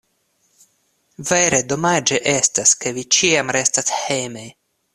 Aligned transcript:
Vere, 1.31 1.59
domaĝe 1.75 2.19
estas, 2.33 2.73
ke 2.85 2.95
vi 2.97 3.07
ĉiam 3.17 3.53
restas 3.59 3.95
hejme. 3.99 4.49